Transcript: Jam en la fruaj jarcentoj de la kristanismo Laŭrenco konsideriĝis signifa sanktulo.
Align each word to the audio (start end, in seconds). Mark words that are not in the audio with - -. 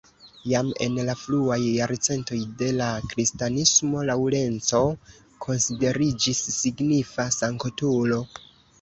Jam 0.51 0.69
en 0.85 0.95
la 1.09 1.13
fruaj 1.23 1.57
jarcentoj 1.65 2.39
de 2.63 2.71
la 2.79 2.89
kristanismo 3.13 4.07
Laŭrenco 4.11 4.83
konsideriĝis 5.47 6.45
signifa 6.61 7.31
sanktulo. 7.41 8.25